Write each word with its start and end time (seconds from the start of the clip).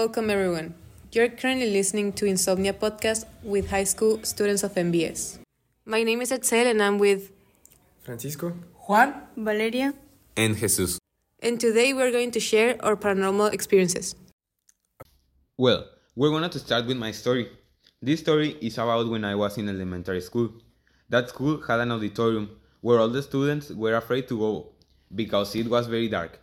Welcome, 0.00 0.30
everyone. 0.30 0.72
You're 1.12 1.28
currently 1.28 1.70
listening 1.70 2.14
to 2.14 2.24
Insomnia 2.24 2.72
Podcast 2.72 3.26
with 3.42 3.68
high 3.68 3.84
school 3.84 4.18
students 4.22 4.62
of 4.62 4.72
MBS. 4.72 5.40
My 5.84 6.02
name 6.02 6.22
is 6.22 6.30
Itzel, 6.30 6.70
and 6.70 6.82
I'm 6.82 6.96
with 6.98 7.30
Francisco. 8.00 8.54
Juan. 8.86 9.12
Valeria. 9.36 9.92
and 10.38 10.56
Jesus. 10.56 10.98
And 11.40 11.60
today 11.60 11.92
we're 11.92 12.12
going 12.12 12.30
to 12.30 12.40
share 12.40 12.82
our 12.82 12.96
paranormal 12.96 13.52
experiences. 13.52 14.14
Well, 15.58 15.84
we're 16.16 16.30
going 16.30 16.48
to 16.48 16.58
start 16.58 16.86
with 16.86 16.96
my 16.96 17.10
story. 17.10 17.50
This 18.00 18.20
story 18.20 18.56
is 18.62 18.78
about 18.78 19.06
when 19.06 19.26
I 19.26 19.34
was 19.34 19.58
in 19.58 19.68
elementary 19.68 20.22
school. 20.22 20.48
That 21.10 21.28
school 21.28 21.60
had 21.60 21.80
an 21.80 21.92
auditorium 21.92 22.48
where 22.80 23.00
all 23.00 23.10
the 23.10 23.22
students 23.22 23.68
were 23.68 23.96
afraid 23.96 24.28
to 24.28 24.38
go 24.38 24.68
because 25.14 25.54
it 25.54 25.68
was 25.68 25.88
very 25.88 26.08
dark. 26.08 26.40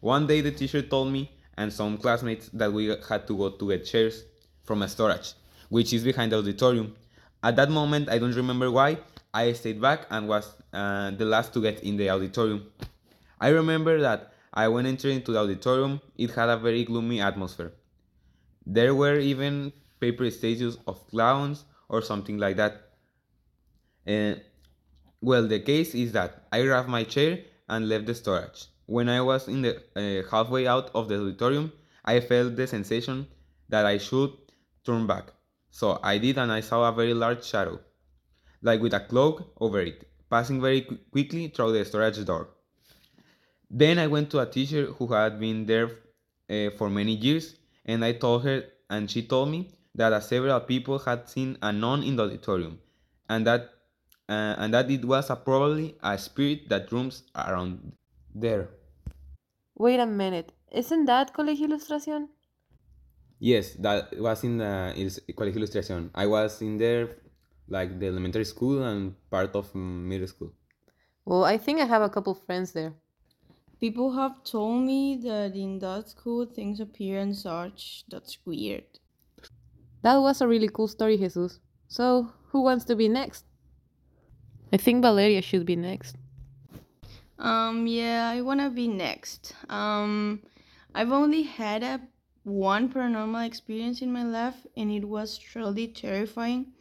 One 0.00 0.26
day 0.26 0.40
the 0.40 0.52
teacher 0.52 0.80
told 0.80 1.12
me 1.12 1.30
and 1.56 1.72
some 1.72 1.98
classmates 1.98 2.48
that 2.52 2.72
we 2.72 2.86
had 3.08 3.26
to 3.26 3.36
go 3.36 3.50
to 3.50 3.68
get 3.68 3.84
chairs 3.84 4.24
from 4.64 4.82
a 4.82 4.88
storage, 4.88 5.34
which 5.68 5.92
is 5.92 6.04
behind 6.04 6.32
the 6.32 6.38
auditorium. 6.38 6.94
At 7.42 7.56
that 7.56 7.70
moment, 7.70 8.08
I 8.08 8.18
don't 8.18 8.34
remember 8.34 8.70
why, 8.70 8.98
I 9.32 9.52
stayed 9.52 9.80
back 9.80 10.06
and 10.10 10.28
was 10.28 10.52
uh, 10.72 11.10
the 11.10 11.24
last 11.24 11.52
to 11.54 11.60
get 11.60 11.82
in 11.82 11.96
the 11.96 12.10
auditorium. 12.10 12.66
I 13.40 13.48
remember 13.48 14.00
that 14.00 14.32
I 14.52 14.68
went 14.68 14.86
entering 14.86 15.16
into 15.16 15.32
the 15.32 15.40
auditorium, 15.40 16.00
it 16.16 16.30
had 16.30 16.48
a 16.48 16.56
very 16.56 16.84
gloomy 16.84 17.20
atmosphere. 17.20 17.72
There 18.66 18.94
were 18.94 19.18
even 19.18 19.72
paper 20.00 20.30
statues 20.30 20.78
of 20.86 21.06
clowns 21.08 21.64
or 21.88 22.00
something 22.02 22.38
like 22.38 22.56
that. 22.56 22.90
Uh, 24.06 24.34
well, 25.20 25.46
the 25.46 25.60
case 25.60 25.94
is 25.94 26.12
that 26.12 26.46
I 26.52 26.62
grabbed 26.62 26.88
my 26.88 27.04
chair 27.04 27.40
and 27.68 27.88
left 27.88 28.06
the 28.06 28.14
storage. 28.14 28.66
When 28.86 29.08
I 29.08 29.20
was 29.20 29.48
in 29.48 29.62
the 29.62 29.82
uh, 29.96 30.28
halfway 30.30 30.66
out 30.66 30.90
of 30.94 31.08
the 31.08 31.20
auditorium, 31.20 31.72
I 32.04 32.20
felt 32.20 32.56
the 32.56 32.66
sensation 32.66 33.26
that 33.68 33.86
I 33.86 33.98
should 33.98 34.32
turn 34.84 35.06
back. 35.06 35.32
So 35.70 35.98
I 36.02 36.18
did, 36.18 36.38
and 36.38 36.52
I 36.52 36.60
saw 36.60 36.88
a 36.88 36.92
very 36.92 37.14
large 37.14 37.44
shadow, 37.44 37.80
like 38.62 38.80
with 38.80 38.94
a 38.94 39.00
cloak 39.00 39.52
over 39.60 39.80
it, 39.80 40.06
passing 40.30 40.60
very 40.60 40.82
qu- 40.82 40.98
quickly 41.10 41.48
through 41.48 41.72
the 41.72 41.84
storage 41.84 42.24
door. 42.24 42.48
Then 43.70 43.98
I 43.98 44.06
went 44.06 44.30
to 44.30 44.40
a 44.40 44.46
teacher 44.46 44.86
who 44.86 45.06
had 45.08 45.40
been 45.40 45.66
there 45.66 45.90
uh, 46.50 46.70
for 46.76 46.90
many 46.90 47.14
years, 47.14 47.56
and 47.86 48.04
I 48.04 48.12
told 48.12 48.44
her, 48.44 48.64
and 48.90 49.10
she 49.10 49.22
told 49.22 49.48
me 49.48 49.70
that 49.94 50.12
uh, 50.12 50.20
several 50.20 50.60
people 50.60 50.98
had 50.98 51.28
seen 51.28 51.56
a 51.62 51.72
nun 51.72 52.02
in 52.02 52.16
the 52.16 52.24
auditorium, 52.24 52.78
and 53.28 53.46
that 53.46 53.70
uh, 54.28 54.54
and 54.58 54.72
that 54.74 54.90
it 54.90 55.04
was 55.04 55.30
uh, 55.30 55.36
probably 55.36 55.96
a 56.02 56.16
spirit 56.18 56.68
that 56.68 56.92
roams 56.92 57.24
around 57.34 57.92
there. 58.34 58.68
Wait 59.76 59.98
a 60.00 60.06
minute, 60.06 60.52
isn't 60.72 61.04
that 61.06 61.32
Colegio 61.34 61.66
Ilustración? 61.66 62.28
Yes, 63.40 63.74
that 63.80 64.18
was 64.18 64.44
in 64.44 64.58
the 64.58 64.92
is- 64.96 65.20
Colegio 65.36 65.58
Ilustración. 65.58 66.10
I 66.14 66.26
was 66.26 66.62
in 66.62 66.78
there, 66.78 67.16
like 67.68 67.98
the 67.98 68.06
elementary 68.06 68.44
school 68.44 68.82
and 68.82 69.14
part 69.30 69.54
of 69.54 69.74
middle 69.74 70.26
school. 70.28 70.52
Well, 71.24 71.44
I 71.44 71.58
think 71.58 71.80
I 71.80 71.86
have 71.86 72.02
a 72.02 72.08
couple 72.10 72.34
friends 72.34 72.72
there. 72.72 72.94
People 73.80 74.12
have 74.12 74.44
told 74.44 74.84
me 74.84 75.16
that 75.24 75.54
in 75.56 75.78
that 75.80 76.08
school 76.08 76.46
things 76.46 76.80
appear 76.80 77.18
and 77.18 77.36
such. 77.36 78.04
That's 78.08 78.38
weird. 78.46 78.84
That 80.02 80.16
was 80.18 80.40
a 80.40 80.46
really 80.48 80.68
cool 80.68 80.88
story, 80.88 81.16
Jesus. 81.18 81.60
So, 81.88 82.30
who 82.48 82.62
wants 82.62 82.84
to 82.86 82.96
be 82.96 83.08
next? 83.08 83.44
I 84.72 84.76
think 84.76 85.02
Valeria 85.02 85.42
should 85.42 85.66
be 85.66 85.76
next. 85.76 86.16
Um, 87.38 87.86
yeah, 87.86 88.28
I 88.28 88.40
wanna 88.42 88.70
be 88.70 88.88
next. 88.88 89.54
Um, 89.68 90.42
I've 90.94 91.12
only 91.12 91.42
had 91.42 91.82
a 91.82 92.00
one 92.44 92.88
paranormal 92.92 93.46
experience 93.46 94.02
in 94.02 94.12
my 94.12 94.22
life, 94.24 94.66
and 94.76 94.90
it 94.90 95.04
was 95.04 95.38
truly 95.38 95.88
terrifying. 95.88 96.72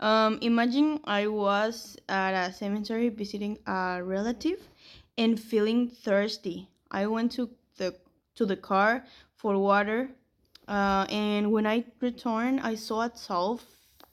Um, 0.00 0.38
imagine 0.42 1.00
I 1.04 1.26
was 1.28 1.96
at 2.08 2.34
a 2.34 2.52
cemetery 2.52 3.08
visiting 3.10 3.58
a 3.66 4.02
relative 4.02 4.68
and 5.16 5.38
feeling 5.40 5.88
thirsty. 5.88 6.68
I 6.90 7.06
went 7.06 7.32
to 7.32 7.50
the 7.76 7.94
to 8.36 8.46
the 8.46 8.56
car 8.56 9.04
for 9.36 9.58
water, 9.58 10.10
uh, 10.68 11.06
and 11.10 11.52
when 11.52 11.66
I 11.66 11.84
returned, 12.00 12.60
I 12.60 12.74
saw 12.74 13.02
a 13.02 13.08
tall, 13.10 13.60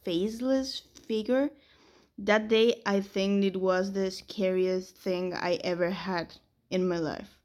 faceless 0.03 0.83
figure 1.07 1.49
that 2.25 2.47
day 2.47 2.79
i 2.85 2.99
think 3.01 3.43
it 3.43 3.57
was 3.57 3.91
the 3.93 4.11
scariest 4.11 4.95
thing 4.95 5.33
i 5.33 5.55
ever 5.63 5.89
had 5.89 6.35
in 6.69 6.87
my 6.87 6.97
life. 6.97 7.37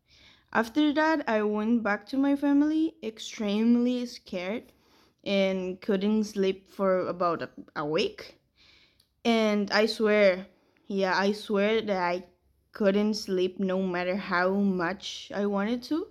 After 0.52 0.92
that 0.92 1.24
i 1.28 1.42
went 1.42 1.82
back 1.82 2.06
to 2.08 2.18
my 2.18 2.36
family 2.36 2.94
extremely 3.02 4.04
scared 4.06 4.64
and 5.24 5.80
couldn't 5.80 6.24
sleep 6.24 6.70
for 6.70 7.06
about 7.08 7.42
a, 7.42 7.48
a 7.74 7.84
week. 7.84 8.38
And 9.24 9.70
i 9.72 9.86
swear 9.86 10.46
yeah 10.86 11.16
i 11.16 11.32
swear 11.32 11.80
that 11.80 12.02
i 12.02 12.24
couldn't 12.72 13.14
sleep 13.14 13.58
no 13.58 13.80
matter 13.82 14.16
how 14.16 14.50
much 14.50 15.32
i 15.34 15.46
wanted 15.46 15.82
to. 15.84 16.08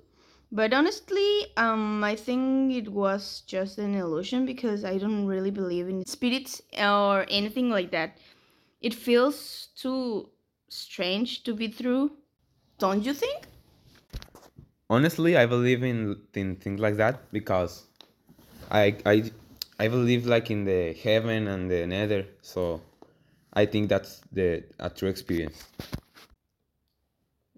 But 0.51 0.73
honestly 0.73 1.53
um 1.57 2.03
i 2.03 2.15
think 2.15 2.73
it 2.73 2.89
was 2.89 3.43
just 3.45 3.77
an 3.77 3.93
illusion 3.93 4.45
because 4.45 4.83
i 4.85 4.97
don't 4.97 5.25
really 5.27 5.51
believe 5.51 5.87
in 5.87 6.05
spirits 6.05 6.61
or 6.79 7.25
anything 7.29 7.69
like 7.69 7.91
that 7.91 8.17
it 8.85 8.94
feels 8.94 9.69
too 9.75 10.29
strange 10.69 11.44
to 11.44 11.56
be 11.56 11.69
true, 11.69 12.12
don't 12.78 13.03
you 13.03 13.13
think? 13.13 13.47
Honestly, 14.90 15.35
I 15.35 15.47
believe 15.47 15.84
in 15.84 16.22
in 16.35 16.56
things 16.57 16.79
like 16.79 16.97
that 16.97 17.16
because 17.31 17.88
I 18.69 18.96
I 19.13 19.16
I 19.79 19.88
believe 19.88 20.28
like 20.28 20.51
in 20.51 20.66
the 20.66 20.94
heaven 20.94 21.47
and 21.47 21.72
the 21.72 21.88
nether. 21.88 22.28
So 22.41 22.81
I 23.53 23.66
think 23.66 23.90
that's 23.90 24.22
the 24.31 24.63
a 24.78 24.90
true 24.91 25.09
experience. 25.09 25.66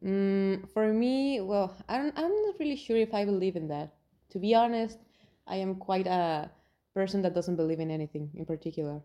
Mm, 0.01 0.69
for 0.71 0.93
me, 0.93 1.41
well, 1.41 1.75
I 1.89 1.97
don't, 1.97 2.13
I'm 2.15 2.35
not 2.47 2.55
really 2.59 2.77
sure 2.77 2.97
if 2.97 3.13
I 3.13 3.25
believe 3.25 3.57
in 3.57 3.67
that. 3.67 3.95
To 4.29 4.39
be 4.39 4.55
honest, 4.55 4.99
I 5.47 5.57
am 5.57 5.75
quite 5.75 6.07
a 6.07 6.49
person 6.93 7.21
that 7.23 7.33
doesn't 7.33 7.57
believe 7.57 7.81
in 7.81 7.91
anything 7.91 8.29
in 8.35 8.45
particular. 8.45 9.01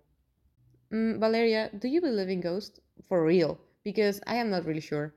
Mm, 0.92 1.19
Valeria, 1.19 1.70
do 1.76 1.88
you 1.88 2.00
believe 2.00 2.28
in 2.28 2.41
ghosts? 2.41 2.78
For 3.08 3.25
real? 3.25 3.58
Because 3.82 4.20
I 4.26 4.36
am 4.36 4.50
not 4.50 4.64
really 4.64 4.80
sure. 4.80 5.14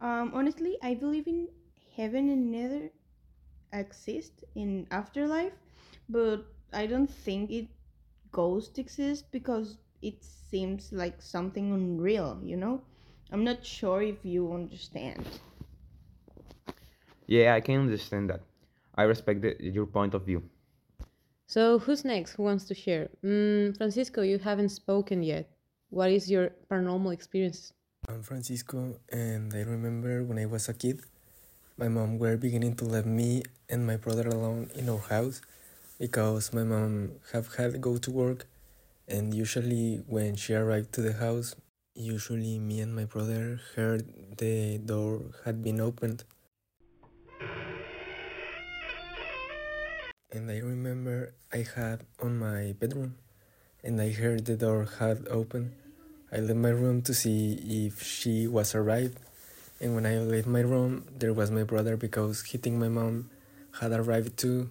Um, 0.00 0.32
honestly, 0.34 0.76
I 0.82 0.94
believe 0.94 1.26
in 1.26 1.48
heaven 1.96 2.28
and 2.30 2.50
nether 2.50 2.90
exist 3.72 4.44
in 4.54 4.86
afterlife, 4.90 5.52
but 6.08 6.46
I 6.72 6.86
don't 6.86 7.10
think 7.10 7.50
it 7.50 7.68
ghosts 8.32 8.78
exist 8.78 9.30
because 9.32 9.78
it 10.02 10.22
seems 10.24 10.92
like 10.92 11.20
something 11.22 11.72
unreal, 11.72 12.40
you 12.42 12.56
know? 12.56 12.82
I'm 13.32 13.44
not 13.44 13.64
sure 13.64 14.02
if 14.02 14.24
you 14.24 14.52
understand. 14.52 15.26
Yeah, 17.26 17.54
I 17.54 17.60
can 17.60 17.80
understand 17.80 18.30
that. 18.30 18.40
I 18.94 19.04
respect 19.04 19.42
the, 19.42 19.56
your 19.60 19.86
point 19.86 20.14
of 20.14 20.24
view. 20.24 20.42
So, 21.46 21.78
who's 21.78 22.04
next? 22.04 22.32
Who 22.32 22.42
wants 22.42 22.64
to 22.66 22.74
share? 22.74 23.08
Mm, 23.24 23.76
Francisco, 23.76 24.22
you 24.22 24.38
haven't 24.38 24.70
spoken 24.70 25.22
yet. 25.22 25.48
What 25.90 26.10
is 26.10 26.28
your 26.28 26.50
paranormal 26.68 27.12
experience? 27.12 27.72
I'm 28.08 28.22
Francisco, 28.22 28.98
and 29.10 29.54
I 29.54 29.62
remember 29.62 30.24
when 30.24 30.38
I 30.38 30.46
was 30.46 30.68
a 30.68 30.74
kid, 30.74 31.00
my 31.78 31.86
mom 31.86 32.18
were 32.18 32.36
beginning 32.36 32.74
to 32.76 32.84
let 32.84 33.06
me 33.06 33.44
and 33.68 33.86
my 33.86 33.96
brother 33.96 34.28
alone 34.28 34.70
in 34.74 34.88
our 34.88 34.98
house 34.98 35.40
because 35.98 36.52
my 36.52 36.64
mom 36.64 37.12
have 37.32 37.54
had 37.54 37.72
to 37.72 37.78
go 37.78 37.96
to 37.96 38.10
work, 38.10 38.46
and 39.06 39.32
usually 39.32 40.02
when 40.06 40.34
she 40.34 40.52
arrived 40.54 40.92
to 40.94 41.00
the 41.00 41.14
house, 41.14 41.54
usually 41.94 42.58
me 42.58 42.80
and 42.80 42.94
my 42.94 43.04
brother 43.04 43.60
heard 43.76 44.02
the 44.38 44.78
door 44.78 45.30
had 45.44 45.62
been 45.62 45.80
opened. 45.80 46.24
And 50.36 50.50
I 50.50 50.58
remember 50.58 51.32
I 51.50 51.64
had 51.64 52.04
on 52.20 52.36
my 52.36 52.76
bedroom, 52.78 53.16
and 53.82 53.98
I 53.98 54.12
heard 54.12 54.44
the 54.44 54.54
door 54.54 54.84
had 55.00 55.26
opened. 55.28 55.72
I 56.30 56.44
left 56.44 56.60
my 56.60 56.68
room 56.76 57.00
to 57.08 57.14
see 57.14 57.56
if 57.86 58.02
she 58.02 58.46
was 58.46 58.74
arrived, 58.74 59.16
and 59.80 59.94
when 59.94 60.04
I 60.04 60.18
left 60.18 60.46
my 60.46 60.60
room, 60.60 61.08
there 61.08 61.32
was 61.32 61.50
my 61.50 61.62
brother 61.62 61.96
because 61.96 62.42
he 62.52 62.58
think 62.58 62.76
my 62.76 62.92
mom 62.92 63.30
had 63.80 63.92
arrived 63.92 64.36
too, 64.36 64.68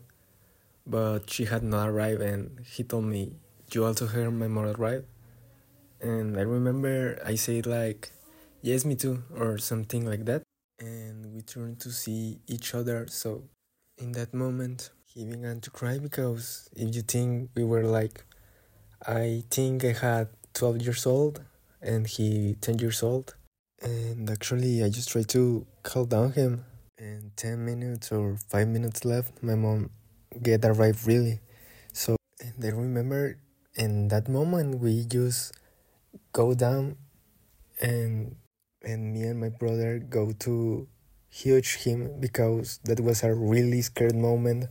but 0.85 1.33
she 1.33 1.45
had 1.45 1.63
not 1.63 1.89
arrived, 1.89 2.21
and 2.21 2.61
he 2.61 2.83
told 2.85 3.05
me, 3.09 3.33
"You 3.73 3.89
also 3.89 4.05
heard 4.05 4.37
my 4.37 4.47
mom 4.47 4.69
arrive?" 4.69 5.05
And 5.97 6.37
I 6.37 6.45
remember 6.45 7.17
I 7.25 7.33
said 7.41 7.65
like, 7.65 8.13
"Yes, 8.61 8.85
me 8.85 8.93
too," 8.93 9.25
or 9.33 9.57
something 9.57 10.05
like 10.05 10.29
that, 10.29 10.45
and 10.77 11.33
we 11.33 11.41
turned 11.41 11.81
to 11.81 11.89
see 11.89 12.37
each 12.45 12.77
other. 12.77 13.09
So, 13.09 13.49
in 13.97 14.13
that 14.13 14.29
moment, 14.29 14.93
he 15.15 15.23
began 15.23 15.61
to 15.61 15.71
cry 15.71 15.97
because 15.97 16.69
if 16.75 16.93
you 16.93 17.01
think 17.01 17.49
we 17.55 17.63
were 17.63 17.83
like, 17.83 18.25
I 19.07 19.43
think 19.49 19.85
I 19.85 19.93
had 19.93 20.27
12 20.53 20.81
years 20.81 21.05
old 21.05 21.41
and 21.81 22.05
he 22.05 22.57
10 22.59 22.79
years 22.79 23.01
old. 23.01 23.33
And 23.81 24.29
actually, 24.29 24.83
I 24.83 24.89
just 24.89 25.09
tried 25.09 25.29
to 25.29 25.65
calm 25.83 26.07
down 26.07 26.33
him. 26.33 26.65
And 26.97 27.35
10 27.37 27.63
minutes 27.63 28.11
or 28.11 28.37
5 28.49 28.67
minutes 28.67 29.05
left, 29.05 29.41
my 29.41 29.55
mom 29.55 29.89
get 30.41 30.65
arrived 30.65 31.07
really. 31.07 31.39
So 31.93 32.17
and 32.41 32.53
I 32.63 32.69
remember 32.69 33.37
in 33.75 34.09
that 34.09 34.27
moment 34.27 34.79
we 34.79 35.05
just 35.05 35.53
go 36.33 36.53
down 36.53 36.97
and 37.81 38.35
and 38.81 39.13
me 39.13 39.23
and 39.23 39.39
my 39.39 39.49
brother 39.49 39.99
go 39.99 40.31
to 40.39 40.87
huge 41.29 41.83
him 41.83 42.19
because 42.19 42.79
that 42.83 42.99
was 42.99 43.23
a 43.23 43.33
really 43.33 43.81
scared 43.81 44.15
moment 44.15 44.67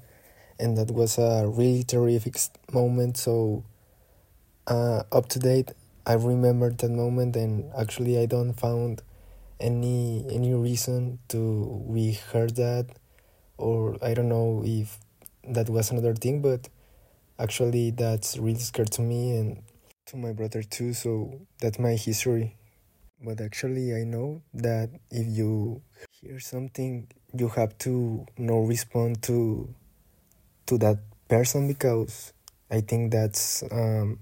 and 0.59 0.77
that 0.77 0.91
was 0.91 1.19
a 1.19 1.47
really 1.47 1.85
terrific 1.85 2.37
moment. 2.73 3.17
So 3.17 3.65
uh, 4.67 5.03
up 5.13 5.29
to 5.29 5.39
date 5.39 5.73
i 6.07 6.13
remember 6.13 6.71
that 6.71 6.91
moment 6.91 7.37
and 7.37 7.71
actually 7.77 8.19
i 8.19 8.27
don't 8.27 8.55
found 8.55 9.03
any 9.61 10.25
any 10.31 10.53
reason 10.55 11.19
to 11.29 11.83
we 11.87 12.13
heard 12.33 12.57
that 12.57 12.87
or 13.57 13.97
i 14.03 14.15
don't 14.15 14.29
know 14.29 14.63
if 14.65 14.99
that 15.47 15.69
was 15.69 15.91
another 15.91 16.15
thing 16.15 16.41
but 16.41 16.69
actually 17.39 17.91
that's 17.91 18.37
really 18.39 18.59
scared 18.59 18.91
to 18.91 19.03
me 19.03 19.37
and 19.37 19.63
to 20.07 20.17
my 20.17 20.33
brother 20.33 20.63
too 20.63 20.93
so 20.93 21.41
that's 21.61 21.79
my 21.79 21.93
history. 21.93 22.57
But 23.23 23.41
actually 23.41 23.95
i 23.95 24.05
know 24.05 24.43
that 24.53 24.91
if 25.11 25.27
you 25.27 25.81
hear 26.11 26.39
something 26.41 27.09
you 27.33 27.49
have 27.49 27.77
to 27.79 28.27
no 28.37 28.61
respond 28.61 29.23
to 29.23 29.75
to 30.67 30.79
that 30.79 30.99
person 31.29 31.67
because 31.69 32.33
i 32.71 32.81
think 32.81 33.13
that's 33.13 33.63
um, 33.71 34.19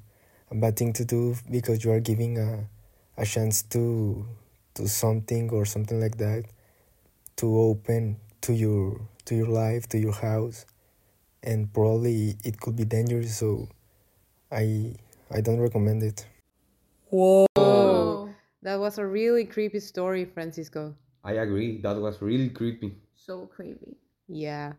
a 0.51 0.55
bad 0.55 0.77
thing 0.77 0.93
to 0.93 1.05
do 1.05 1.35
because 1.51 1.85
you 1.85 1.91
are 1.93 2.01
giving 2.01 2.39
a, 2.39 2.69
a 3.17 3.27
chance 3.27 3.63
to 3.63 4.27
to 4.75 4.89
something 4.89 5.51
or 5.51 5.65
something 5.65 6.01
like 6.01 6.17
that 6.19 6.45
to 7.37 7.59
open 7.59 8.17
to 8.41 8.53
your 8.53 9.01
to 9.25 9.35
your 9.35 9.49
life 9.49 9.89
to 9.89 9.99
your 9.99 10.13
house 10.13 10.67
and 11.43 11.73
probably 11.73 12.37
it 12.45 12.61
could 12.61 12.77
be 12.77 12.85
dangerous 12.85 13.37
so 13.39 13.69
i 14.51 14.95
i 15.31 15.41
don't 15.41 15.61
recommend 15.61 16.03
it 16.03 16.27
Whoa. 17.13 18.31
That 18.63 18.81
was 18.81 18.97
a 18.97 19.07
really 19.07 19.45
creepy 19.45 19.81
story, 19.81 20.25
Francisco. 20.25 20.95
I 21.23 21.33
agree. 21.45 21.81
That 21.83 22.01
was 22.01 22.23
really 22.23 22.49
creepy. 22.49 22.97
So 23.15 23.47
creepy. 23.47 23.97
Yeah. 24.29 24.73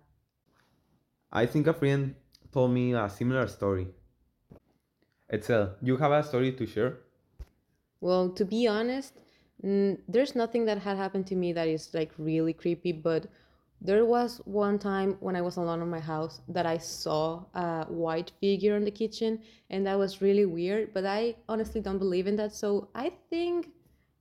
I 1.36 1.48
think 1.48 1.66
a 1.66 1.74
friend 1.74 2.14
told 2.52 2.72
me 2.72 2.94
a 2.94 3.10
similar 3.10 3.48
story. 3.48 3.88
Itzel, 5.34 5.74
you 5.82 5.98
have 5.98 6.12
a 6.12 6.24
story 6.24 6.52
to 6.52 6.68
share? 6.68 7.00
Well, 8.02 8.30
to 8.30 8.46
be 8.46 8.68
honest, 8.68 9.14
mm, 9.66 9.98
there's 10.08 10.36
nothing 10.36 10.66
that 10.66 10.78
had 10.78 10.96
happened 10.96 11.26
to 11.28 11.36
me 11.36 11.52
that 11.54 11.68
is 11.68 11.92
like 11.92 12.12
really 12.20 12.54
creepy, 12.54 12.92
but 12.92 13.26
there 13.82 14.06
was 14.06 14.42
one 14.46 14.78
time 14.78 15.18
when 15.22 15.36
I 15.36 15.42
was 15.42 15.58
alone 15.58 15.82
in 15.82 15.90
my 15.90 16.00
house 16.00 16.40
that 16.50 16.68
I 16.68 16.78
saw 16.78 17.46
a 17.56 17.86
white 17.90 18.32
figure 18.40 18.78
in 18.78 18.86
the 18.86 18.92
kitchen, 18.92 19.42
and 19.72 19.88
that 19.88 19.98
was 19.98 20.22
really 20.22 20.46
weird. 20.46 20.94
But 20.94 21.08
I 21.08 21.36
honestly 21.50 21.82
don't 21.82 21.98
believe 21.98 22.28
in 22.28 22.36
that, 22.36 22.54
so 22.54 22.90
I 22.94 23.10
think, 23.32 23.72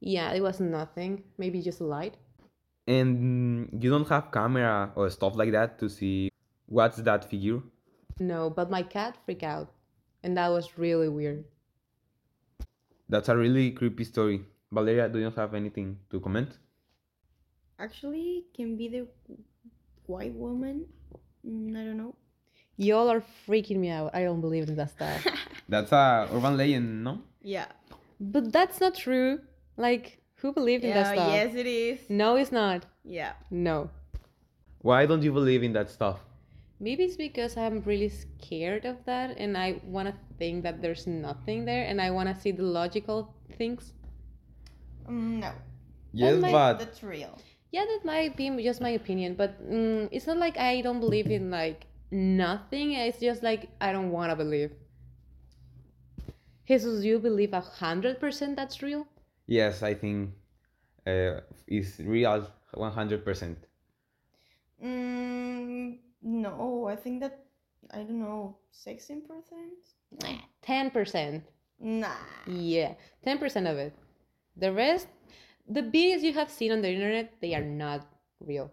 yeah, 0.00 0.32
it 0.32 0.40
was 0.40 0.60
nothing. 0.60 1.24
Maybe 1.36 1.60
just 1.60 1.80
a 1.80 1.84
light. 1.84 2.16
And 2.86 3.68
you 3.82 3.90
don't 3.90 4.08
have 4.08 4.32
camera 4.32 4.92
or 4.96 5.10
stuff 5.10 5.36
like 5.36 5.52
that 5.52 5.78
to 5.80 5.90
see 5.90 6.31
what's 6.72 6.96
that 7.08 7.28
figure? 7.28 7.60
No, 8.18 8.48
but 8.50 8.70
my 8.70 8.82
cat 8.82 9.16
freaked 9.24 9.42
out, 9.42 9.68
and 10.22 10.36
that 10.36 10.48
was 10.48 10.78
really 10.78 11.08
weird. 11.08 11.44
That's 13.08 13.28
a 13.28 13.36
really 13.36 13.70
creepy 13.72 14.04
story. 14.04 14.40
Valeria, 14.70 15.08
do 15.08 15.18
you 15.18 15.30
have 15.30 15.54
anything 15.54 15.98
to 16.10 16.20
comment? 16.20 16.50
Actually, 17.78 18.44
can 18.56 18.76
be 18.76 18.88
the 18.88 19.06
white 20.06 20.34
woman. 20.34 20.86
Mm, 21.46 21.76
I 21.76 21.84
don't 21.84 21.96
know. 21.98 22.14
Y'all 22.76 23.10
are 23.10 23.22
freaking 23.46 23.76
me 23.78 23.90
out. 23.90 24.14
I 24.14 24.22
don't 24.24 24.40
believe 24.40 24.68
in 24.68 24.76
that 24.76 24.90
stuff. 24.96 25.26
That's 25.68 25.92
a 25.92 26.28
urban 26.32 26.56
legend, 26.56 27.04
no? 27.04 27.20
Yeah. 27.42 27.66
but 28.20 28.52
that's 28.52 28.80
not 28.80 28.94
true. 28.94 29.40
Like, 29.76 30.20
who 30.36 30.52
believed 30.52 30.84
in 30.84 30.94
that 30.94 31.14
Yeah, 31.16 31.22
stuff? 31.22 31.32
yes, 31.34 31.54
it 31.54 31.66
is. 31.66 31.98
No, 32.08 32.36
it's 32.36 32.52
not. 32.52 32.86
Yeah. 33.04 33.32
No. 33.50 33.90
Why 34.80 35.06
don't 35.06 35.22
you 35.22 35.32
believe 35.32 35.62
in 35.62 35.72
that 35.74 35.90
stuff? 35.90 36.18
Maybe 36.82 37.04
it's 37.04 37.16
because 37.16 37.56
I'm 37.56 37.80
really 37.86 38.08
scared 38.08 38.84
of 38.84 38.96
that 39.06 39.38
and 39.38 39.56
I 39.56 39.80
want 39.84 40.08
to 40.08 40.14
think 40.36 40.64
that 40.64 40.82
there's 40.82 41.06
nothing 41.06 41.64
there 41.64 41.84
and 41.84 42.00
I 42.02 42.10
want 42.10 42.28
to 42.28 42.34
see 42.34 42.50
the 42.50 42.64
logical 42.64 43.32
things. 43.56 43.92
Mm, 45.08 45.38
no. 45.38 45.52
Yes, 46.12 46.40
might- 46.42 46.50
but 46.50 46.78
That's 46.80 47.02
real. 47.04 47.38
Yeah, 47.70 47.84
that 47.86 48.00
might 48.04 48.36
be 48.36 48.50
just 48.62 48.80
my 48.80 48.90
opinion, 48.90 49.34
but 49.36 49.62
mm, 49.64 50.08
it's 50.10 50.26
not 50.26 50.38
like 50.38 50.58
I 50.58 50.82
don't 50.82 50.98
believe 50.98 51.30
in 51.30 51.50
like 51.52 51.86
nothing. 52.10 52.92
It's 52.92 53.20
just 53.20 53.42
like 53.44 53.70
I 53.80 53.92
don't 53.92 54.10
want 54.10 54.30
to 54.30 54.36
believe. 54.36 54.72
Jesus, 56.66 57.04
you 57.04 57.18
believe 57.20 57.52
a 57.54 57.60
hundred 57.60 58.18
percent 58.20 58.56
that's 58.56 58.82
real? 58.82 59.06
yes, 59.46 59.82
I 59.82 59.94
think 59.94 60.30
uh, 61.06 61.40
it's 61.66 61.98
real 62.00 62.46
100%. 62.74 63.56
Mm, 64.84 65.98
no, 66.22 66.86
I 66.88 66.96
think 66.96 67.20
that 67.20 67.44
I 67.90 67.98
don't 67.98 68.20
know, 68.20 68.56
sixteen 68.70 69.22
percent. 69.22 69.72
Ten 70.62 70.90
percent. 70.90 71.44
Nah. 71.80 72.14
Yeah, 72.46 72.94
ten 73.24 73.38
percent 73.38 73.66
of 73.66 73.76
it. 73.78 73.92
The 74.56 74.72
rest, 74.72 75.08
the 75.68 75.82
videos 75.82 76.22
you 76.22 76.32
have 76.34 76.50
seen 76.50 76.72
on 76.72 76.82
the 76.82 76.90
internet, 76.90 77.34
they 77.40 77.54
are 77.54 77.64
not 77.64 78.06
real. 78.40 78.70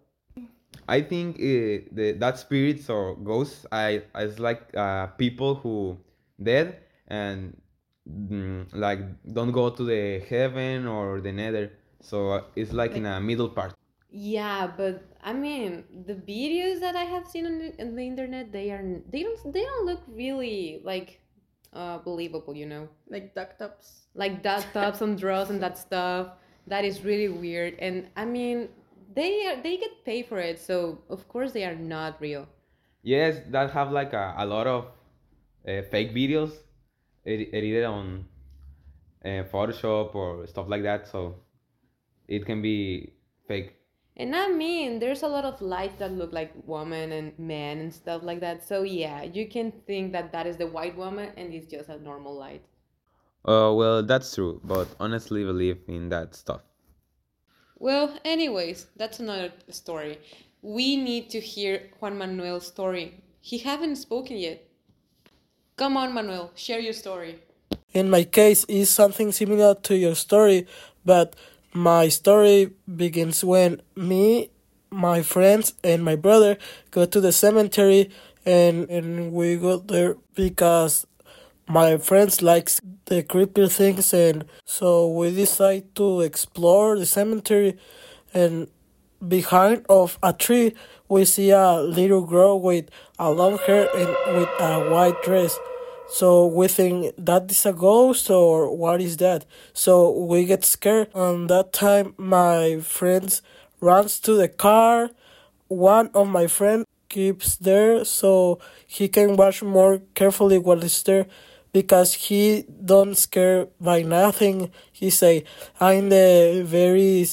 I 0.88 1.02
think 1.02 1.36
uh, 1.38 1.86
the, 1.92 2.16
that 2.20 2.38
spirits 2.38 2.90
or 2.90 3.16
ghosts, 3.16 3.66
I 3.72 4.04
is 4.16 4.40
like 4.40 4.76
uh, 4.76 5.08
people 5.08 5.56
who 5.56 5.98
dead 6.42 6.78
and 7.08 7.60
mm, 8.08 8.66
like 8.74 9.00
don't 9.34 9.52
go 9.52 9.70
to 9.70 9.84
the 9.84 10.20
heaven 10.30 10.88
or 10.88 11.22
the 11.22 11.32
nether. 11.32 11.72
So 12.02 12.32
uh, 12.32 12.44
it's 12.56 12.74
like 12.74 12.96
in 12.96 13.06
a 13.06 13.20
middle 13.20 13.50
part. 13.50 13.74
Yeah, 14.12 14.72
but 14.76 15.04
I 15.22 15.34
mean, 15.34 15.84
the 16.06 16.16
videos 16.16 16.80
that 16.80 16.96
I 16.96 17.04
have 17.04 17.28
seen 17.28 17.46
on 17.46 17.60
the, 17.60 17.82
on 17.82 17.96
the 17.96 18.08
internet, 18.08 18.52
they 18.52 18.72
are 18.72 18.84
they 19.10 19.24
don't 19.24 19.54
they 19.54 19.64
don't 19.64 19.86
look 19.86 20.02
really 20.08 20.82
like 20.84 21.20
uh 21.74 22.00
believable, 22.00 22.56
you 22.56 22.66
know. 22.66 22.88
Like 23.10 23.36
duck 23.36 23.58
tops. 23.58 24.08
Like 24.16 24.44
that 24.44 24.66
tops 24.74 25.02
and 25.02 25.18
draws 25.18 25.50
and 25.50 25.62
that 25.62 25.78
stuff. 25.78 26.30
That 26.68 26.86
is 26.86 27.04
really 27.04 27.30
weird. 27.30 27.76
And 27.80 28.08
I 28.16 28.26
mean, 28.26 28.70
they 29.14 29.48
are 29.48 29.62
they 29.62 29.78
get 29.78 30.06
paid 30.06 30.28
for 30.28 30.40
it, 30.40 30.60
so 30.60 31.00
of 31.10 31.28
course 31.28 31.52
they 31.52 31.66
are 31.66 31.76
not 31.76 32.22
real. 32.22 32.48
Yes, 33.04 33.40
that 33.50 33.72
have 33.72 33.92
like 33.92 34.14
a, 34.14 34.36
a 34.38 34.46
lot 34.46 34.68
of 34.68 34.86
uh, 35.68 35.82
fake 35.92 36.14
videos 36.14 36.52
ed- 37.26 37.50
edited 37.54 37.84
on 37.86 38.26
uh, 39.26 39.44
Photoshop 39.52 40.16
or 40.16 40.48
stuff 40.48 40.68
like 40.68 40.84
that. 40.84 41.08
So 41.08 41.36
it 42.28 42.46
can 42.46 42.62
be 42.62 43.14
fake. 43.48 43.76
And 44.20 44.36
I 44.36 44.50
mean, 44.50 45.00
there's 45.00 45.24
a 45.24 45.28
lot 45.30 45.46
of 45.46 45.62
lights 45.62 45.96
that 46.00 46.12
look 46.12 46.34
like 46.34 46.52
woman 46.68 47.14
and 47.14 47.32
men 47.40 47.80
and 47.80 47.94
stuff 47.94 48.22
like 48.22 48.42
that. 48.42 48.68
So 48.68 48.84
yeah, 48.84 49.24
you 49.24 49.48
can 49.48 49.72
think 49.88 50.12
that 50.12 50.34
that 50.34 50.46
is 50.46 50.58
the 50.58 50.68
white 50.68 50.98
woman 50.98 51.30
and 51.38 51.54
it's 51.54 51.68
just 51.68 51.88
a 51.88 51.98
normal 51.98 52.36
light. 52.36 52.62
Uh, 53.46 53.72
well, 53.74 54.04
that's 54.04 54.36
true, 54.36 54.60
but 54.66 54.90
honestly 55.00 55.46
believe 55.46 55.78
in 55.88 56.10
that 56.10 56.36
stuff. 56.36 56.60
Well, 57.78 58.14
anyways, 58.26 58.88
that's 58.98 59.22
another 59.22 59.54
story. 59.70 60.20
We 60.62 60.98
need 60.98 61.30
to 61.30 61.40
hear 61.40 61.90
Juan 62.02 62.18
Manuel's 62.18 62.68
story. 62.68 63.24
He 63.40 63.60
haven't 63.60 63.96
spoken 63.96 64.36
yet. 64.36 64.68
Come 65.78 65.96
on, 65.96 66.14
Manuel, 66.14 66.52
share 66.56 66.80
your 66.82 66.92
story. 66.92 67.40
In 67.94 68.10
my 68.10 68.26
case, 68.26 68.66
is 68.66 68.90
something 68.90 69.32
similar 69.32 69.76
to 69.76 69.96
your 69.96 70.16
story, 70.16 70.68
but 71.06 71.38
my 71.74 72.10
story 72.10 72.72
begins 72.96 73.44
when 73.44 73.82
me, 73.96 74.50
my 74.90 75.22
friends, 75.22 75.74
and 75.84 76.04
my 76.04 76.16
brother 76.16 76.58
go 76.92 77.06
to 77.06 77.22
the 77.22 77.32
cemetery, 77.32 78.10
and 78.46 78.90
and 78.90 79.32
we 79.32 79.56
go 79.56 79.78
there 79.78 80.18
because 80.36 81.06
my 81.68 81.98
friends 81.98 82.42
likes 82.42 82.82
the 83.06 83.22
creepy 83.24 83.68
things, 83.68 84.14
and 84.14 84.46
so 84.66 85.08
we 85.08 85.34
decide 85.34 85.94
to 85.96 86.22
explore 86.22 86.98
the 86.98 87.06
cemetery, 87.06 87.78
and 88.34 88.68
behind 89.28 89.86
of 89.90 90.18
a 90.24 90.34
tree 90.34 90.74
we 91.10 91.26
see 91.26 91.52
a 91.52 91.82
little 91.82 92.26
girl 92.26 92.60
with 92.60 92.90
a 93.18 93.30
long 93.32 93.58
hair 93.68 93.90
and 93.96 94.10
with 94.38 94.50
a 94.60 94.90
white 94.90 95.22
dress. 95.24 95.58
So 96.12 96.48
we 96.48 96.68
think 96.68 97.14
that 97.18 97.52
is 97.52 97.66
a 97.66 97.74
ghost 97.74 98.30
or 98.30 98.76
what 98.76 99.02
is 99.02 99.18
that? 99.18 99.46
So 99.74 100.12
we 100.12 100.46
get 100.46 100.66
scared. 100.66 101.10
And 101.14 101.50
that 101.50 101.72
time 101.74 102.14
my 102.18 102.80
friends 102.80 103.42
runs 103.80 104.20
to 104.22 104.34
the 104.34 104.48
car. 104.48 105.12
One 105.68 106.10
of 106.14 106.28
my 106.28 106.48
friend 106.48 106.86
keeps 107.10 107.56
there 107.58 108.04
so 108.06 108.60
he 108.86 109.08
can 109.08 109.36
watch 109.36 109.62
more 109.64 110.02
carefully 110.16 110.58
what 110.58 110.84
is 110.84 111.02
there 111.04 111.26
because 111.72 112.14
he 112.14 112.66
don't 112.84 113.16
scare 113.16 113.68
by 113.80 114.02
nothing. 114.02 114.72
He 114.92 115.10
say 115.10 115.44
I'm 115.80 116.10
the 116.10 116.64
very 116.66 117.26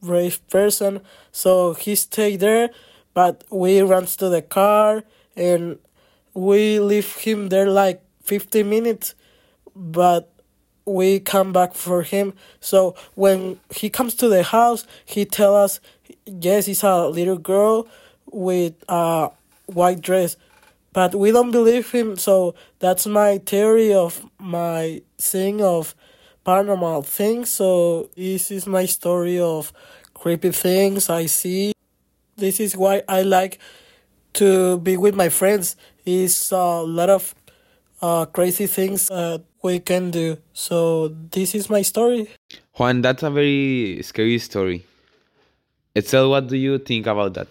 brave 0.00 0.46
person 0.48 1.00
so 1.30 1.74
he 1.74 1.94
stay 1.94 2.36
there 2.36 2.70
but 3.14 3.44
we 3.50 3.80
runs 3.80 4.16
to 4.16 4.28
the 4.28 4.42
car 4.42 5.04
and 5.36 5.78
we 6.34 6.80
leave 6.80 7.16
him 7.16 7.48
there 7.48 7.68
like 7.68 8.02
50 8.22 8.62
minutes, 8.62 9.14
but 9.74 10.32
we 10.84 11.20
come 11.20 11.52
back 11.52 11.74
for 11.74 12.02
him. 12.02 12.34
So 12.60 12.94
when 13.14 13.60
he 13.74 13.90
comes 13.90 14.14
to 14.16 14.28
the 14.28 14.42
house, 14.42 14.86
he 15.04 15.24
tell 15.24 15.54
us, 15.54 15.80
yes, 16.26 16.68
it's 16.68 16.82
a 16.82 17.06
little 17.08 17.38
girl 17.38 17.86
with 18.26 18.74
a 18.88 19.30
white 19.66 20.00
dress, 20.00 20.36
but 20.92 21.14
we 21.14 21.30
don't 21.30 21.50
believe 21.50 21.90
him. 21.92 22.16
So 22.16 22.54
that's 22.78 23.06
my 23.06 23.38
theory 23.38 23.94
of 23.94 24.24
my 24.38 25.02
thing 25.18 25.62
of 25.62 25.94
paranormal 26.44 27.04
things. 27.06 27.50
So 27.50 28.08
this 28.16 28.50
is 28.50 28.66
my 28.66 28.86
story 28.86 29.38
of 29.38 29.72
creepy 30.14 30.50
things 30.50 31.08
I 31.08 31.26
see. 31.26 31.72
This 32.36 32.58
is 32.60 32.76
why 32.76 33.02
I 33.08 33.22
like 33.22 33.58
to 34.34 34.78
be 34.78 34.96
with 34.96 35.14
my 35.14 35.28
friends. 35.28 35.76
It's 36.04 36.50
a 36.50 36.82
lot 36.82 37.10
of 37.10 37.34
uh, 38.00 38.26
crazy 38.26 38.66
things 38.66 39.08
that 39.08 39.44
we 39.62 39.78
can 39.78 40.10
do. 40.10 40.38
So 40.52 41.08
this 41.08 41.54
is 41.54 41.70
my 41.70 41.82
story. 41.82 42.28
Juan, 42.76 43.02
that's 43.02 43.22
a 43.22 43.30
very 43.30 44.00
scary 44.02 44.38
story. 44.38 44.84
Itzel, 45.94 46.30
what 46.30 46.48
do 46.48 46.56
you 46.56 46.78
think 46.78 47.06
about 47.06 47.34
that? 47.34 47.48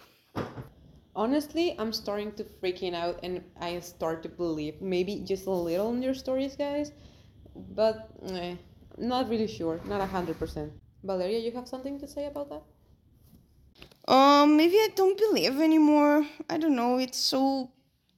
Honestly, 1.15 1.75
I'm 1.77 1.93
starting 1.93 2.31
to 2.33 2.43
freaking 2.43 2.95
out 2.95 3.19
and 3.23 3.43
I 3.59 3.79
start 3.79 4.23
to 4.23 4.29
believe 4.29 4.81
maybe 4.81 5.19
just 5.19 5.45
a 5.45 5.51
little 5.51 5.93
in 5.93 6.01
your 6.01 6.13
stories, 6.13 6.55
guys. 6.55 6.91
But 7.55 8.09
eh, 8.31 8.55
not 8.97 9.29
really 9.29 9.47
sure, 9.47 9.79
not 9.85 10.01
a 10.01 10.05
hundred 10.05 10.39
percent. 10.39 10.71
Valeria, 11.03 11.39
you 11.39 11.51
have 11.51 11.67
something 11.67 11.99
to 11.99 12.07
say 12.07 12.25
about 12.25 12.49
that? 12.49 12.63
Um, 14.11 14.57
maybe 14.57 14.75
I 14.75 14.89
don't 14.95 15.17
believe 15.17 15.59
anymore. 15.59 16.25
I 16.49 16.57
don't 16.57 16.75
know. 16.75 16.97
It's 16.97 17.17
so 17.17 17.71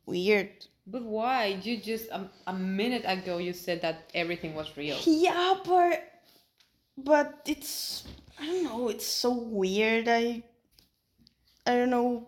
weird. 0.06 0.50
But 0.86 1.04
why? 1.04 1.60
You 1.62 1.78
just 1.78 2.10
a, 2.10 2.30
a 2.48 2.54
minute 2.54 3.04
ago 3.06 3.38
you 3.38 3.54
said 3.54 3.82
that 3.82 4.10
everything 4.14 4.54
was 4.54 4.76
real. 4.76 4.98
Yeah, 5.06 5.56
but 5.64 6.04
but 6.98 7.42
it's 7.46 8.04
I 8.40 8.46
don't 8.46 8.64
know. 8.64 8.90
It's 8.90 9.06
so 9.08 9.32
weird. 9.32 10.08
I 10.08 10.44
I 11.66 11.76
don't 11.76 11.90
know. 11.90 12.28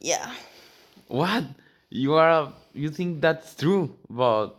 Yeah. 0.00 0.32
What? 1.08 1.44
You 1.90 2.14
are 2.14 2.52
you 2.72 2.90
think 2.90 3.20
that's 3.20 3.54
true, 3.54 3.96
but 4.08 4.50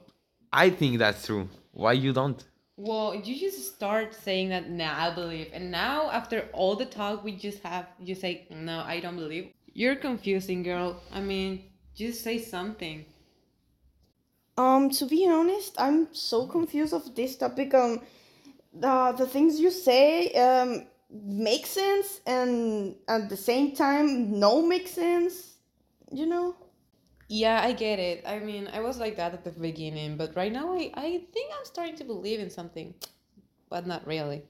I 0.51 0.70
think 0.70 1.00
that's 1.00 1.25
true. 1.25 1.48
Why 1.72 1.93
you 1.93 2.13
don't? 2.13 2.43
Well, 2.75 3.15
you 3.15 3.39
just 3.39 3.75
start 3.75 4.13
saying 4.13 4.50
that 4.50 4.70
now 4.70 4.96
I 4.98 5.13
believe, 5.13 5.50
and 5.53 5.72
now 5.72 6.10
after 6.10 6.50
all 6.53 6.75
the 6.75 6.86
talk 6.86 7.24
we 7.24 7.36
just 7.36 7.62
have, 7.63 7.88
you 8.00 8.15
say 8.15 8.48
no, 8.50 8.84
I 8.86 9.00
don't 9.00 9.15
believe. 9.15 9.53
You're 9.74 9.96
confusing, 9.96 10.63
girl. 10.63 11.01
I 11.12 11.22
mean, 11.22 11.63
just 11.96 12.24
say 12.24 12.39
something. 12.39 13.06
Um, 14.58 14.89
to 14.92 15.06
be 15.06 15.27
honest, 15.27 15.75
I'm 15.80 16.13
so 16.13 16.46
confused 16.46 16.94
of 16.94 17.15
this 17.15 17.36
topic. 17.36 17.74
Um, 17.74 18.01
the 18.74 19.13
the 19.18 19.27
things 19.27 19.60
you 19.60 19.70
say 19.70 20.32
um 20.34 20.88
make 21.12 21.65
sense 21.68 22.22
and 22.25 22.96
at 23.08 23.30
the 23.30 23.38
same 23.38 23.75
time 23.75 24.39
no 24.39 24.62
make 24.65 24.88
sense. 24.88 25.58
You 26.12 26.25
know. 26.27 26.56
Yeah, 27.30 27.62
I 27.63 27.72
get 27.74 28.00
it. 28.00 28.24
I 28.27 28.39
mean, 28.39 28.70
I 28.72 28.82
was 28.82 29.00
like 29.00 29.15
that 29.15 29.34
at 29.34 29.44
the 29.44 29.51
beginning, 29.51 30.18
but 30.18 30.36
right 30.36 30.51
now 30.51 30.74
I, 30.74 30.92
I 30.94 31.10
think 31.34 31.51
I'm 31.58 31.65
starting 31.65 31.96
to 31.98 32.03
believe 32.03 32.39
in 32.39 32.50
something, 32.50 32.94
but 33.70 33.88
not 33.88 34.06
really. 34.06 34.44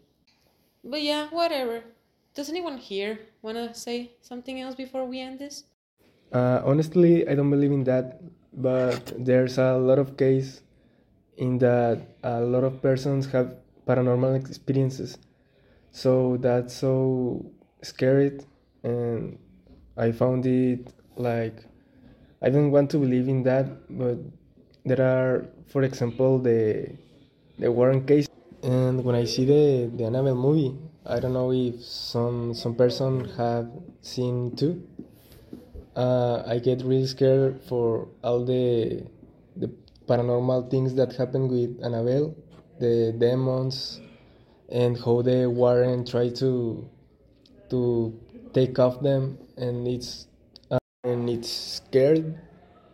But 0.84 1.02
yeah, 1.02 1.28
whatever. 1.30 1.84
Does 2.34 2.50
anyone 2.50 2.78
here 2.78 3.20
want 3.44 3.58
to 3.58 3.74
say 3.76 4.14
something 4.22 4.60
else 4.60 4.74
before 4.74 5.06
we 5.06 5.20
end 5.20 5.38
this? 5.38 5.66
Uh, 6.34 6.62
honestly, 6.66 7.28
I 7.28 7.36
don't 7.36 7.52
believe 7.52 7.72
in 7.72 7.84
that, 7.84 8.22
but 8.54 9.14
there's 9.24 9.60
a 9.60 9.78
lot 9.78 10.00
of 10.00 10.18
case 10.18 10.62
in 11.38 11.60
that 11.60 12.02
a 12.24 12.42
lot 12.42 12.64
of 12.64 12.82
persons 12.82 13.28
have 13.32 13.58
paranormal 13.88 14.36
experiences. 14.36 15.20
So 15.92 16.38
that's 16.38 16.74
so 16.74 17.46
scary, 17.84 18.40
and 18.84 19.38
I 19.96 20.12
found 20.12 20.48
it 20.48 20.92
like 21.16 21.64
I 22.42 22.50
don't 22.50 22.72
want 22.72 22.90
to 22.92 22.98
believe 22.98 23.30
in 23.30 23.44
that, 23.44 23.68
but 23.96 24.18
there 24.86 25.02
are, 25.06 25.46
for 25.68 25.84
example, 25.84 26.40
the 26.40 26.98
the 27.60 27.72
Warren 27.72 28.04
case, 28.08 28.28
and 28.64 29.04
when 29.04 29.14
I 29.14 29.26
see 29.26 29.44
the 29.44 29.92
the 29.94 30.06
Annabelle 30.06 30.40
movie, 30.40 30.74
I 31.06 31.20
don't 31.20 31.34
know 31.34 31.52
if 31.52 31.84
some 31.84 32.54
some 32.56 32.76
person 32.76 33.28
have 33.36 33.68
seen 34.02 34.56
too. 34.56 34.88
Uh, 35.96 36.42
I 36.48 36.60
get 36.60 36.82
really 36.82 37.06
scared 37.06 37.62
for 37.68 38.08
all 38.24 38.46
the 38.46 39.04
the 39.58 39.70
paranormal 40.08 40.72
things 40.72 40.96
that 40.96 41.14
happen 41.14 41.50
with 41.52 41.78
Annabelle, 41.84 42.34
the 42.80 43.14
demons, 43.20 44.00
and 44.72 44.98
how 44.98 45.22
the 45.22 45.50
Warren 45.52 46.06
try 46.06 46.30
to 46.40 46.88
to 47.70 48.16
take 48.54 48.80
off 48.80 49.02
them, 49.02 49.38
and 49.58 49.86
it's 49.88 50.28
uh, 50.72 50.80
and 51.04 51.30
it's 51.30 51.52
scared. 51.84 52.40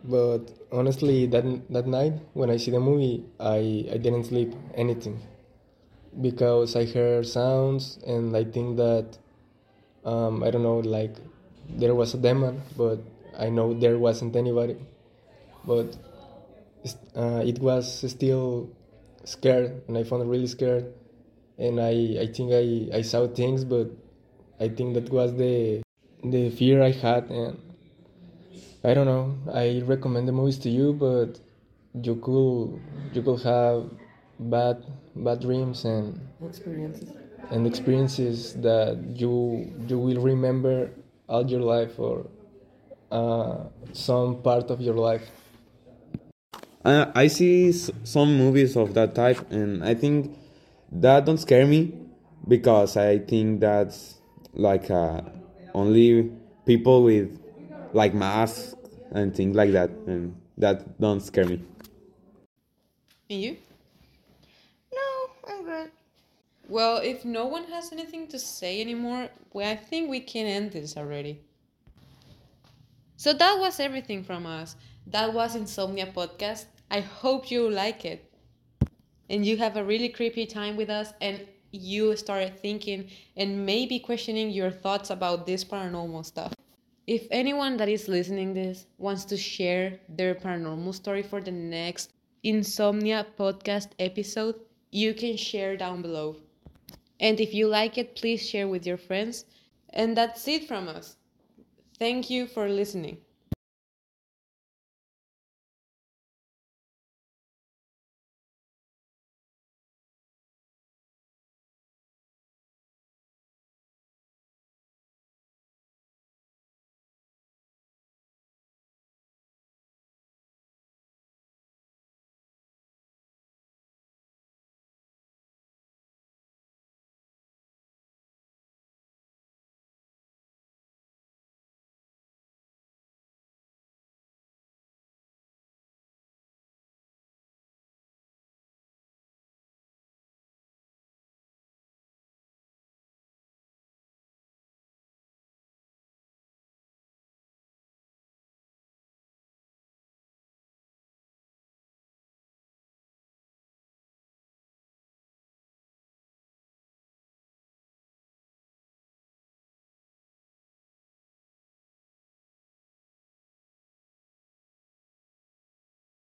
But 0.02 0.50
honestly, 0.72 1.26
that 1.30 1.46
that 1.70 1.86
night 1.86 2.18
when 2.34 2.50
I 2.50 2.56
see 2.56 2.72
the 2.72 2.80
movie, 2.82 3.22
I 3.38 3.86
I 3.94 3.96
didn't 4.02 4.24
sleep 4.24 4.50
anything 4.74 5.22
because 6.20 6.76
I 6.76 6.86
heard 6.86 7.26
sounds 7.26 7.98
and 8.06 8.36
I 8.36 8.44
think 8.44 8.76
that 8.76 9.18
um, 10.04 10.42
I 10.42 10.50
don't 10.50 10.62
know 10.62 10.78
like 10.78 11.14
there 11.68 11.94
was 11.94 12.14
a 12.14 12.18
demon, 12.18 12.62
but 12.76 12.98
I 13.38 13.48
know 13.48 13.74
there 13.74 13.98
wasn't 13.98 14.34
anybody. 14.36 14.76
But 15.64 15.96
uh, 17.14 17.42
it 17.44 17.58
was 17.58 18.10
still 18.10 18.70
scared, 19.24 19.82
and 19.86 19.96
I 19.96 20.04
found 20.04 20.22
it 20.22 20.26
really 20.26 20.46
scared. 20.46 20.92
And 21.58 21.78
I, 21.80 22.16
I 22.20 22.26
think 22.32 22.52
I, 22.52 22.96
I 22.96 23.02
saw 23.02 23.28
things, 23.28 23.64
but 23.64 23.90
I 24.58 24.68
think 24.68 24.94
that 24.94 25.10
was 25.10 25.34
the 25.36 25.82
the 26.24 26.50
fear 26.50 26.82
I 26.82 26.90
had, 26.90 27.30
and 27.30 27.58
I 28.84 28.94
don't 28.94 29.06
know. 29.06 29.36
I 29.52 29.82
recommend 29.84 30.28
the 30.28 30.32
movies 30.32 30.58
to 30.60 30.70
you, 30.70 30.92
but 30.92 31.38
you 31.94 32.16
could 32.16 32.80
you 33.12 33.22
could 33.22 33.42
have 33.42 33.90
bad 34.40 34.84
bad 35.16 35.40
dreams 35.40 35.84
and 35.84 36.18
Experiences. 36.46 37.08
and 37.50 37.66
experiences 37.66 38.54
that 38.54 38.96
you 39.14 39.70
you 39.88 39.98
will 39.98 40.20
remember 40.22 40.90
all 41.28 41.46
your 41.50 41.60
life 41.60 41.98
or 41.98 42.26
uh, 43.12 43.64
some 43.92 44.40
part 44.42 44.70
of 44.70 44.80
your 44.80 44.94
life. 44.94 45.26
Uh, 46.84 47.10
I 47.14 47.26
see 47.28 47.68
s- 47.68 47.90
some 48.04 48.36
movies 48.36 48.76
of 48.76 48.94
that 48.94 49.14
type, 49.14 49.50
and 49.50 49.84
I 49.84 49.94
think 49.94 50.36
that 50.92 51.24
don't 51.26 51.38
scare 51.38 51.66
me 51.66 51.92
because 52.48 52.96
I 52.96 53.18
think 53.18 53.60
that's 53.60 54.14
like 54.54 54.90
uh, 54.90 55.20
only 55.74 56.32
people 56.66 57.04
with 57.04 57.38
like 57.92 58.14
masks 58.14 58.74
and 59.12 59.34
things 59.34 59.54
like 59.56 59.72
that, 59.72 59.90
and 60.06 60.34
that 60.58 60.98
don't 61.00 61.20
scare 61.20 61.44
me. 61.46 61.60
And 63.30 63.40
you? 63.42 63.56
No, 64.92 65.30
I'm 65.48 65.64
good. 65.64 65.90
Well, 66.70 66.98
if 66.98 67.24
no 67.24 67.46
one 67.46 67.64
has 67.64 67.90
anything 67.90 68.28
to 68.28 68.38
say 68.38 68.80
anymore, 68.80 69.28
well, 69.52 69.68
I 69.68 69.74
think 69.74 70.08
we 70.08 70.20
can 70.20 70.46
end 70.46 70.70
this 70.70 70.96
already. 70.96 71.40
So 73.16 73.32
that 73.32 73.58
was 73.58 73.80
everything 73.80 74.22
from 74.22 74.46
us. 74.46 74.76
That 75.08 75.34
was 75.34 75.56
Insomnia 75.56 76.06
Podcast. 76.06 76.66
I 76.88 77.00
hope 77.00 77.50
you 77.50 77.68
like 77.68 78.04
it. 78.04 78.32
And 79.28 79.44
you 79.44 79.56
have 79.56 79.76
a 79.76 79.82
really 79.82 80.10
creepy 80.10 80.46
time 80.46 80.76
with 80.76 80.90
us 80.90 81.12
and 81.20 81.44
you 81.72 82.14
started 82.14 82.60
thinking 82.60 83.10
and 83.36 83.66
maybe 83.66 83.98
questioning 83.98 84.50
your 84.50 84.70
thoughts 84.70 85.10
about 85.10 85.46
this 85.46 85.64
paranormal 85.64 86.24
stuff. 86.24 86.54
If 87.08 87.26
anyone 87.32 87.78
that 87.78 87.88
is 87.88 88.06
listening 88.06 88.54
this 88.54 88.86
wants 88.96 89.24
to 89.24 89.36
share 89.36 89.98
their 90.08 90.36
paranormal 90.36 90.94
story 90.94 91.24
for 91.24 91.40
the 91.40 91.50
next 91.50 92.12
Insomnia 92.44 93.26
podcast 93.36 93.88
episode, 93.98 94.54
you 94.92 95.14
can 95.14 95.36
share 95.36 95.76
down 95.76 96.00
below. 96.00 96.36
And 97.20 97.40
if 97.40 97.54
you 97.54 97.68
like 97.68 97.98
it, 97.98 98.16
please 98.16 98.48
share 98.48 98.66
with 98.68 98.86
your 98.86 98.96
friends. 98.98 99.44
And 99.90 100.16
that's 100.16 100.48
it 100.48 100.66
from 100.66 100.88
us. 100.88 101.16
Thank 101.98 102.30
you 102.30 102.46
for 102.46 102.68
listening. 102.68 103.18